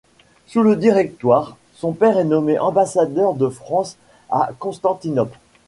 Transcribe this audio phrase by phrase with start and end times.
[0.47, 3.97] Sous le Directoire, son père est nommé ambassadeur de France
[4.31, 5.37] à Constantinople.